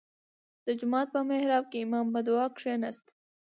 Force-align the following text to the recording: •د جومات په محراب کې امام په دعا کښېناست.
•د 0.65 0.67
جومات 0.79 1.07
په 1.15 1.19
محراب 1.29 1.63
کې 1.71 1.77
امام 1.85 2.07
په 2.13 2.19
دعا 2.27 2.45
کښېناست. 2.55 3.05